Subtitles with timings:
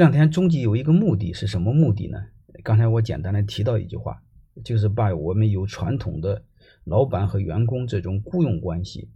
[0.00, 2.24] 这两天终极有一个目的是什么目的呢？
[2.64, 4.22] 刚才我简单的提到一句话，
[4.64, 6.42] 就是把我们有传统的
[6.84, 9.10] 老板和员工这种雇佣关系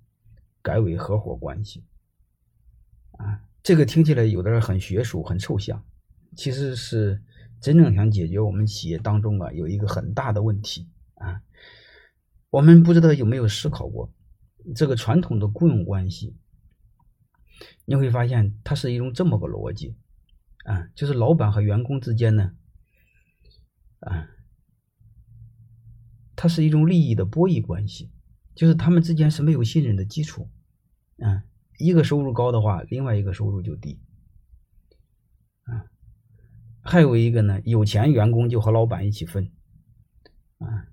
[0.61, 1.83] 改为合伙关系。
[3.12, 5.83] 啊，这个听起来有点很学术、很抽象，
[6.37, 7.19] 其实是
[7.62, 11.41] 真正想解决我们企业当中啊有一个很大的问题啊。
[12.51, 14.12] 我们不知道有没有思考过，
[14.77, 16.37] 这个传统的雇佣关系，
[17.87, 19.95] 你会发现它是一种这么个逻辑。
[20.65, 22.57] 啊，就是老板和员工之间呢，
[24.01, 24.29] 啊，
[26.34, 28.11] 它是一种利益的博弈关系，
[28.55, 30.51] 就是他们之间是没有信任的基础，
[31.19, 31.45] 啊，
[31.79, 34.01] 一个收入高的话，另外一个收入就低，
[35.65, 35.85] 啊，
[36.80, 39.52] 还有一个呢，有钱员工就和老板一起分，
[40.57, 40.88] 啊，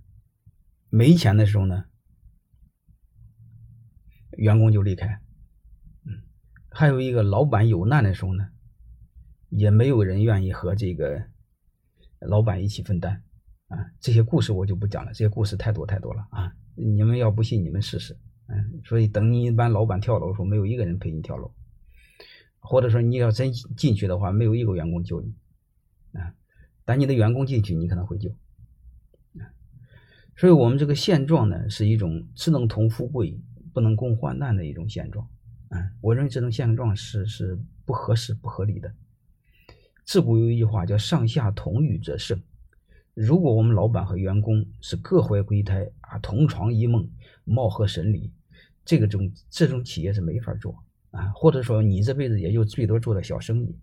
[0.90, 1.86] 没钱的时候呢，
[4.32, 5.22] 员工就离开，
[6.04, 6.24] 嗯，
[6.72, 8.50] 还有一个老板有难的时候呢。
[9.52, 11.24] 也没有人愿意和这个
[12.20, 13.22] 老板一起分担
[13.68, 13.78] 啊！
[14.00, 16.54] 这些故事我就不讲了，这些故事太多太多了啊！
[16.76, 18.18] 你们要不信，你们试试。
[18.48, 21.54] 嗯，所以等你一般老板跳楼的时候，没有一个人陪你跳楼，
[22.60, 25.34] 或者说你要真进去的话，没有一个员工救你
[26.14, 26.34] 啊！
[26.86, 28.36] 但你的员工进去，你可能会救！
[30.38, 33.40] 所以我们这个现状呢，是一种只能同富贵，
[33.74, 35.28] 不能共患难的一种现状
[35.70, 35.92] 啊！
[36.02, 38.92] 我认为这种现状是是不合适、不合理的。
[40.04, 42.42] 自古有一句话叫“上下同欲则胜”。
[43.14, 47.10] 如果我们老板和员工是各怀鬼胎啊，同床异梦，
[47.44, 48.32] 貌合神离，
[48.86, 50.74] 这个种这种企业是没法做
[51.12, 51.32] 啊。
[51.36, 53.78] 或者说你这辈子也就最多做点小生意，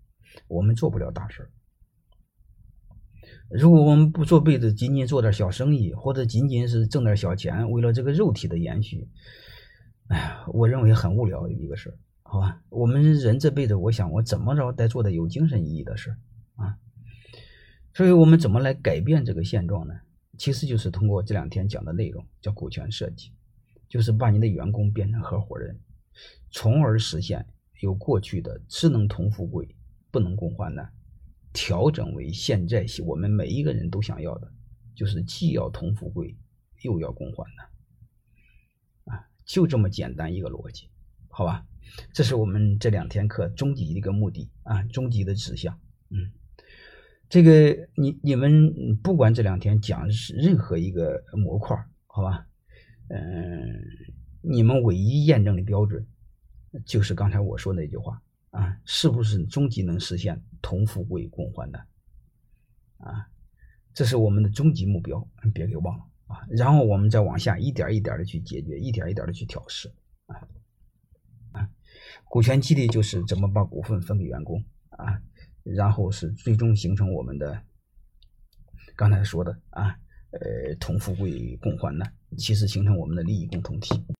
[0.47, 1.47] 我们做不了大事
[3.49, 9.07] 如果我们不做辈子，仅仅做点小生意，或者仅仅是挣点小钱，为了这个肉体的延续，
[10.09, 11.97] 哎呀，我认为很无聊的一个事儿。
[12.31, 16.15] 好吧，我们人这辈子，我想我怎么着得做的有精神意义的事
[16.57, 16.77] 啊？
[17.91, 19.95] 所以，我们怎么来改变这个现状呢？
[20.37, 23.33] 其实就是通过这两天讲的内容，叫股权设计，
[23.87, 25.79] 就是把你的员工变成合伙人，
[26.51, 27.47] 从而实现
[27.79, 29.75] 由过去的只能同富贵，
[30.11, 30.93] 不能共患难，
[31.51, 34.53] 调整为现在我们每一个人都想要的，
[34.93, 36.37] 就是既要同富贵，
[36.83, 40.91] 又要共患难，啊，就这么简单一个逻辑，
[41.27, 41.65] 好吧？
[42.13, 45.79] 这是我们这两天课终极的一个目的啊，终极的指向。
[46.09, 46.31] 嗯，
[47.27, 51.77] 这个你你们不管这两天讲的是任何一个模块，
[52.07, 52.45] 好吧？
[53.09, 53.19] 嗯，
[54.41, 56.05] 你们唯一验证的标准
[56.85, 58.21] 就是刚才我说那句话
[58.51, 61.87] 啊，是不是终极能实现同富贵共患难？
[62.97, 63.27] 啊，
[63.93, 66.45] 这是我们的终极目标，别给忘了啊。
[66.49, 69.91] 然后我们再往下一点一点的去解决，一点一点的去调试。
[72.29, 75.19] 股权激励就是怎么把股份分给员工啊，
[75.63, 77.59] 然后是最终形成我们的
[78.95, 79.97] 刚才说的啊，
[80.29, 83.95] 呃，同富贵共患难，其实形成我们的利益共同体。